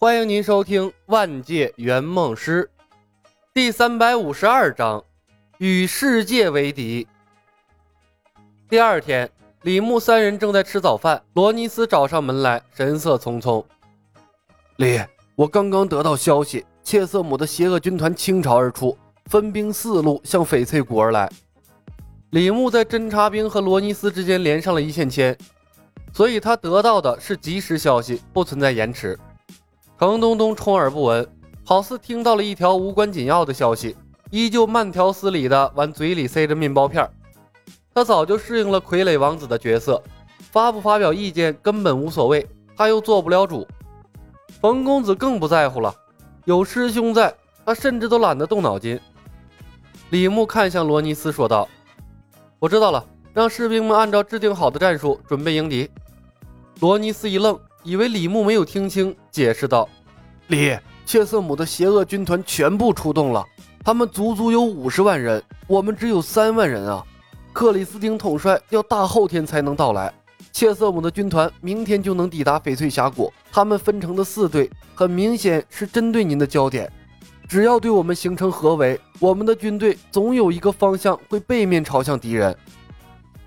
[0.00, 2.70] 欢迎您收听《万界圆梦师》
[3.52, 5.02] 第三百五十二章：
[5.58, 7.04] 与世界为敌。
[8.68, 9.28] 第二天，
[9.62, 13.64] 李牧三人正在吃早饭，罗尼斯找上门来，神色匆匆。
[14.76, 15.00] 李，
[15.34, 18.96] 我刚刚得到消息，切瑟姆的邪恶军团倾巢而出，
[19.26, 21.28] 分兵四路向翡翠谷而来。
[22.30, 25.36] 李牧在侦察兵和罗尼斯之间连上了一线牵。
[26.12, 29.18] 所以他得到的是及时消息，不存在延迟。
[29.98, 31.28] 程东东充耳不闻，
[31.64, 33.96] 好似听到了一条无关紧要的消息，
[34.30, 37.10] 依旧慢条斯理地往嘴里塞着面包片。
[37.92, 40.00] 他早就适应了傀儡王子的角色，
[40.52, 43.66] 发不发表意见根本无所谓，他又做不了主。
[44.60, 45.92] 冯公子更不在乎了，
[46.44, 47.34] 有师兄在，
[47.66, 49.00] 他甚至都懒得动脑筋。
[50.10, 51.68] 李牧看向罗尼斯说道
[52.60, 55.88] ：“我知道了。”让士兵们按照制定好的战术准备迎敌。
[56.80, 59.88] 罗尼斯一愣，以为李牧没有听清，解释道
[60.48, 63.42] ：“李，切瑟姆的邪恶军团全部出动了，
[63.82, 67.02] 他们足足有五十万人，我们只有三万人啊！
[67.50, 70.12] 克里斯汀统帅要大后天才能到来，
[70.52, 73.32] 切瑟姆的军团明天就能抵达翡翠峡谷。
[73.50, 76.92] 他们分成的四队，很明显是针对您的焦点。
[77.48, 82.54] 只要对我们形成合围，我们的军队总有一个方向会背面朝向敌人。”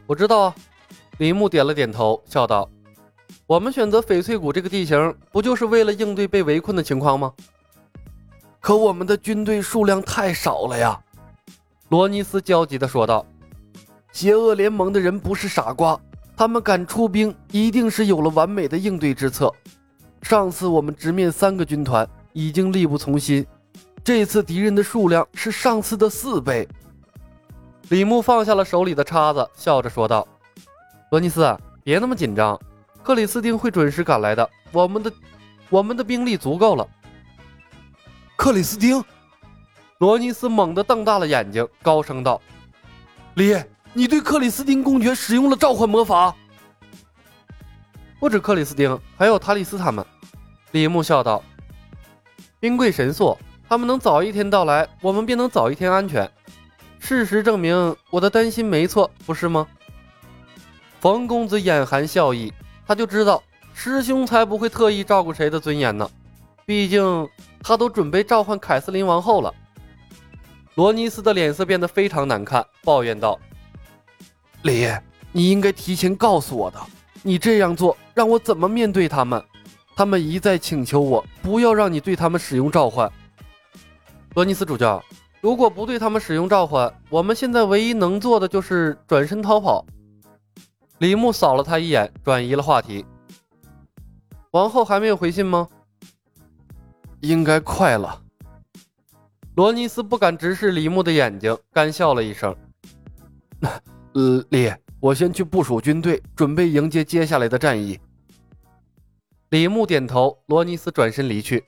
[0.08, 0.56] 我知道啊，
[1.20, 2.68] 李牧点了点头，笑道
[3.52, 7.34] ：“我们选择翡翠谷这个地形，不就是为了应对被围困的情况吗？”
[8.62, 10.98] 可我们的军队数量太少了呀！
[11.90, 13.26] 罗尼斯焦急地说道
[14.14, 16.00] ：“邪恶联盟的人不是傻瓜，
[16.38, 19.54] 他们敢出兵，一定是有了完美的应对之策。
[20.22, 23.46] 上次我们直面三个军团，已经力不从心，
[24.02, 26.66] 这次敌人的数量是上次的四倍。”
[27.92, 30.26] 李牧放下了手里的叉子，笑着说道
[31.12, 32.58] ：“罗尼斯，别那么紧张，
[33.04, 34.50] 克里斯汀会准时赶来的。
[34.72, 35.12] 我们的，
[35.70, 36.88] 我们的兵力足够了。”
[38.38, 39.04] 克里斯汀，
[40.00, 42.42] 罗尼斯猛地瞪大了眼睛，高声道
[43.36, 43.56] ：“李，
[43.94, 46.36] 你对克里斯汀公爵使用了召唤魔法？
[48.20, 50.06] 不止克里斯汀，还有塔里斯他们。”
[50.72, 51.44] 李牧笑道
[52.60, 56.30] ：“兵贵神速，他们能早一天到来，我们便能早一天安全。”
[56.98, 59.68] 事实证明，我的担心没错，不是吗？
[61.00, 62.54] 冯公子眼含笑意，
[62.92, 63.42] 他就知道
[63.74, 66.10] 师兄才不会特意照顾谁的尊严呢。
[66.66, 67.26] 毕竟
[67.64, 69.54] 他都准备召唤凯瑟琳王后了。
[70.76, 73.40] 罗尼斯的脸色变得非常难看，抱怨道
[74.64, 74.92] ：“李，
[75.32, 76.78] 你应该提前告诉我的。
[77.24, 79.42] 你这样做，让我怎么面对他们？
[79.96, 83.10] 他们一再请求我不要让你对他们使用召唤。”
[84.36, 85.02] 罗尼斯主教。
[85.40, 89.86] 如果不对他们使用召唤，我们现在唯一能做的就是转身逃跑。
[91.02, 93.04] 李牧扫了他一眼，转移了话题。
[94.52, 95.68] 王后还没有回信吗？
[97.22, 98.22] 应该快了。
[99.56, 102.56] 罗尼斯不敢直视李牧的眼睛，干笑了一声。
[104.14, 108.00] 呃，李，我先去部署军队，准备迎接接下来的战役。
[109.50, 111.66] 李牧点头，罗尼斯转身离去。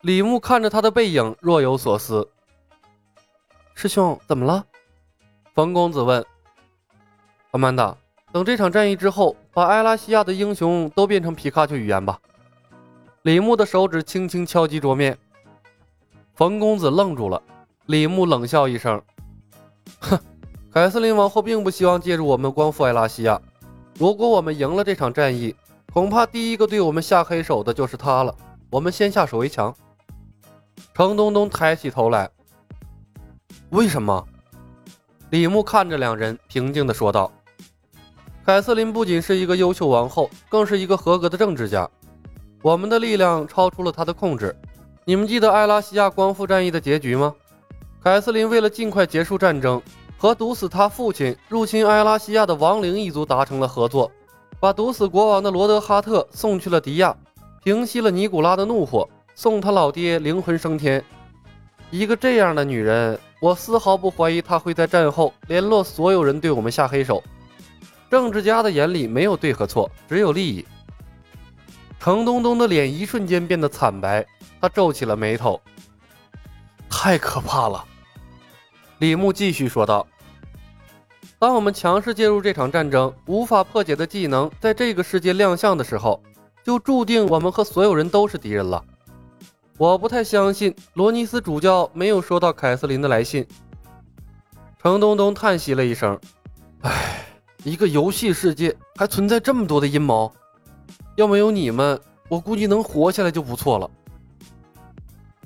[0.00, 2.26] 李牧看着他的背影，若有所思。
[3.74, 4.64] 师兄，怎么了？
[5.54, 6.24] 冯公子问。
[7.50, 7.94] 阿曼达，
[8.32, 12.18] 等这场战役之后，把艾拉西亚的英雄都变成皮卡丘语言吧。
[13.22, 15.18] 李牧的手指轻轻敲击桌面。
[16.34, 17.42] 冯公子愣住了。
[17.86, 19.02] 李牧冷笑一声
[20.00, 20.18] ：“哼，
[20.72, 23.40] 凯瑟琳王后并不希望借助我们光复艾拉西亚。
[23.98, 25.54] 如果我们赢了这场战役，
[25.92, 28.32] 恐怕第一个对我们下黑手的就是他了。
[28.70, 29.74] 我们先下手为强。”
[30.94, 32.30] 程东东抬起头来。
[33.70, 34.24] 为什么？
[35.30, 37.30] 李牧看着两人，平静地说道
[38.50, 41.88] ：“凯瑟琳不仅是一个优秀王后，更是一个合格的政治家。
[42.62, 44.52] 我们的力量超出了她的控制。
[45.04, 47.32] 你们记得艾拉西亚光复战役的结局吗？
[48.02, 49.80] 凯瑟琳为了尽快结束战争，
[50.18, 54.10] 和毒死他父亲、入侵艾拉西亚的亡灵一族达成了合作，
[54.58, 57.16] 把毒死国王的罗德哈特送去了迪亚，
[57.62, 61.00] 平息了尼古拉的怒火，送他老爹灵魂升天。
[61.92, 67.22] 一个这样的女人。”我丝毫不怀疑她会在战后联络所有人对我们下黑手。
[68.10, 70.66] 政治家的眼里没有对和错，只有利益。
[72.00, 74.26] 程东东的脸一瞬间变得惨白，
[74.60, 75.60] 他皱起了眉头。
[76.88, 77.84] 太可怕了，
[78.98, 80.06] 李牧继续说道
[81.38, 86.20] ：“当我们强势介入这场战争，无法破解的技能在这个世界亮相的时候，
[86.64, 88.84] 就注定我们和所有人都是敌人了。”
[89.78, 93.46] 我不太相信罗尼斯主教没有收到凯瑟琳的来信。
[94.82, 96.18] 程东东叹息了一声
[96.82, 97.19] ：“唉，
[97.64, 100.32] 一个游戏世界还存在这么多的阴谋。
[101.16, 103.90] 要没有你们，我估计能活下来就不错了。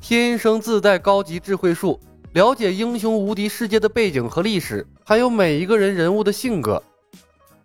[0.01, 1.99] 天生自带高级智慧树，
[2.33, 6.81] 了解英雄无敌世界的背景和历史，还有每一个人人物的性格，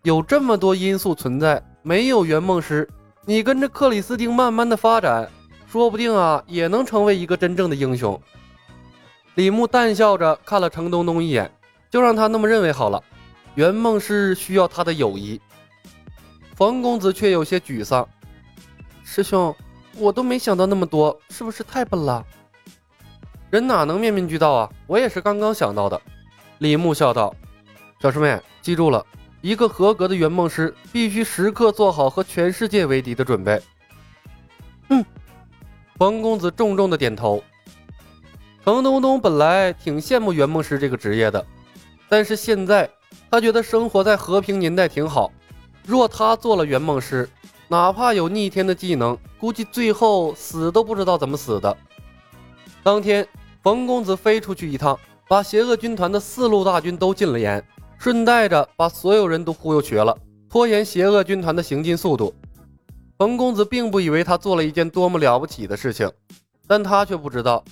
[0.03, 1.63] 有这么多因素存在。
[1.81, 2.87] 没有圆梦师，
[3.25, 5.29] 你跟着克里斯汀慢慢的发展，
[5.67, 8.19] 说不定啊，也能成为一个真正的英雄。
[9.35, 11.49] 李牧淡笑着看了程东东一眼，
[11.89, 13.01] 就让他那么认为好了。
[13.55, 15.39] 圆梦师需要他的友谊。
[16.55, 18.07] 冯公子却有些沮丧，
[19.03, 19.55] 师兄。
[19.97, 22.25] 我都没想到那么多，是不是太笨了？
[23.49, 24.69] 人哪能面面俱到啊？
[24.87, 26.01] 我也是刚刚想到的。
[26.59, 27.35] 李牧笑道
[27.99, 29.05] ：“小师妹，记住了，
[29.41, 33.61] 一个合格的圆梦师必须时刻做好和全世界为敌的准备。”
[34.87, 35.03] 嗯，
[35.97, 37.43] 冯公子重重的点头。
[38.63, 41.45] 程东东本来挺羡慕圆梦师这个职业的，
[42.07, 42.89] 但是现在
[43.31, 45.31] 他觉得生活在和平年代挺好。
[45.85, 47.29] 若他做了圆梦师，
[47.67, 51.75] 哪怕有逆天的技能，估计最后死都不知道怎么死的。
[52.83, 53.27] 当天，
[53.61, 54.97] 冯公子飞出去一趟，
[55.27, 57.63] 把邪恶军团的四路大军都禁了言，
[57.97, 60.17] 顺带着把所有人都忽悠瘸了，
[60.49, 62.33] 拖延邪恶军团的行进速度。
[63.17, 66.09] 冯公子并不以为他做了一件多么了不起的事情，
[66.65, 67.63] 但他却不知道，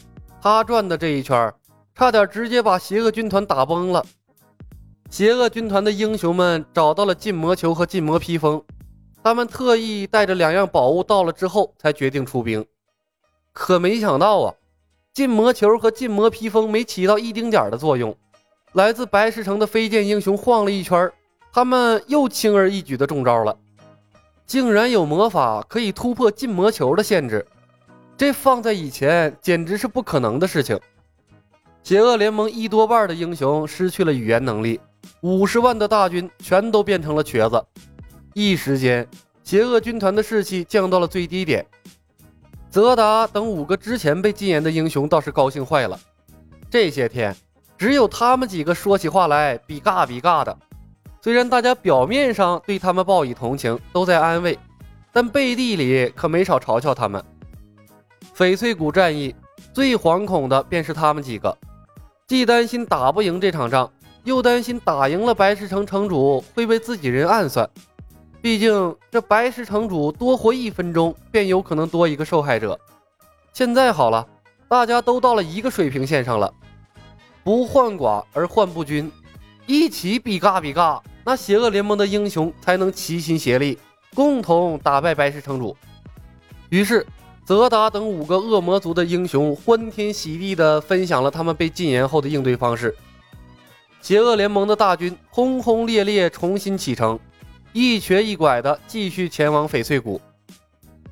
[0.41, 1.53] 他转的这一圈，
[1.95, 4.05] 差点直接把邪恶军团打崩了。
[5.09, 8.62] 邪恶军团的英雄们找到了禁魔球和禁魔披风。
[9.24, 12.65] 他们特意带着两样宝物到了之后，才决定出兵。
[13.51, 14.54] 可没想到啊，
[15.13, 18.15] 禁魔球和禁魔披风没起到一丁点的作用。
[18.74, 21.12] 来自白石城的飞剑英雄晃了一圈，
[21.51, 23.57] 他们又轻而易举的中招了。
[24.45, 27.45] 竟然有魔法可以突破禁魔球的限制，
[28.15, 30.80] 这放在以前简直是不可能的事情。
[31.81, 34.80] 邪恶联盟一多半的英雄失去了语言能力，
[35.27, 37.62] 五十万的大军全都变成了瘸子。
[38.33, 39.06] 一时间，
[39.44, 41.65] 邪恶军团的士气降到了最低点。
[42.69, 46.00] 泽达等五个之前被禁言的英雄倒是高兴坏了。
[46.69, 47.35] 这些天，
[47.77, 50.57] 只有他们几个说起话来比尬比尬的。
[51.21, 54.57] 虽然大家表面上对他们报以同情，都在安慰，
[55.12, 57.21] 但背地里可没少嘲笑他们。
[58.33, 59.35] 翡翠谷战役
[59.73, 61.57] 最惶恐的便是他们几个，
[62.27, 63.91] 既担心打不赢这场仗，
[64.27, 67.68] 又担心打赢了白石城城主会被自己人暗算。
[68.41, 72.77] 毕竟，这白石城主多活一分钟，便有可能多一个受害者。
[73.53, 74.27] 现在好了，
[74.68, 76.53] 大家都到了一个水平线上了，
[77.41, 79.09] 不患寡而患不均，
[79.65, 83.80] 一起比嘎比嘎，那邪恶联盟的英雄才能齐心协力，
[84.13, 85.73] 共同打败白石城主。
[86.68, 87.07] 于是，
[87.45, 92.94] 泽达等五个恶魔族的英雄欢天喜地地分享了他们被禁言后的应对方式。
[94.01, 97.19] 邪恶联盟的大军轰轰烈烈重新启程。
[97.73, 100.19] 一瘸一拐的继续前往翡翠谷。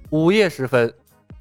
[0.10, 0.92] 午夜时分，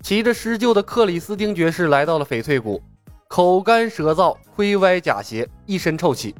[0.02, 2.82] 骑着施救的克里斯汀爵士来到了翡翠谷，
[3.28, 6.34] 口干舌燥，盔歪甲斜，一身臭气。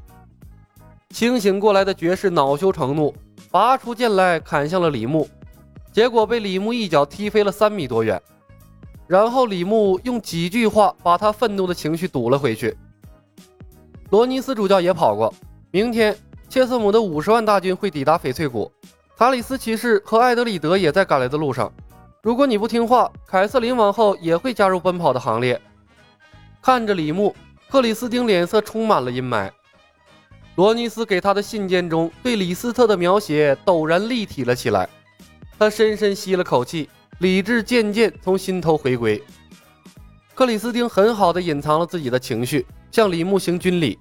[1.10, 3.14] 清醒过来的爵士恼羞成怒，
[3.50, 5.28] 拔出剑来砍向了李牧，
[5.92, 8.20] 结果被李牧一脚踢飞了三米多远。
[9.06, 12.76] 然后李牧用几句话把他愤怒的情绪堵了回去。
[14.14, 15.34] 罗尼斯主教也跑过，
[15.72, 16.16] 明天。
[16.48, 18.70] 切瑟姆的五十万大军会抵达翡翠谷，
[19.16, 21.72] 塔里斯骑士和艾德里德也在赶来的路上。
[22.22, 25.60] 如果你不听话，凯瑟琳王后也会加入奔跑的行列。
[26.62, 27.34] 看着李牧，
[27.68, 29.50] 克里斯汀脸色充满了阴霾。
[30.54, 34.88] 罗尼斯给他的信件中对李斯特的描写陡然立体了起来。
[35.58, 39.20] 他深深吸了口气，理智渐渐从心头回归。
[40.36, 43.98] 克里斯汀很好的隐藏了自己的情绪，向李牧行军礼。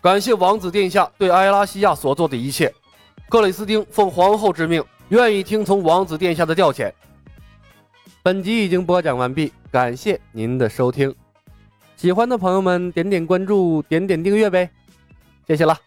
[0.00, 2.72] 感谢王子殿下对埃拉西亚所做的一切，
[3.28, 6.90] 克里斯汀奉皇后之命，愿意听从王子殿下的调遣。
[8.22, 11.14] 本集已经播讲完毕，感谢您的收听，
[11.98, 14.70] 喜欢的朋友们点点关注，点点订阅呗，
[15.46, 15.78] 谢谢了。